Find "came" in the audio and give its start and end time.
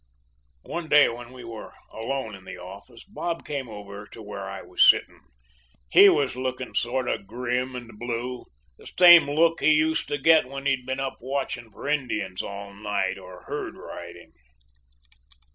3.45-3.69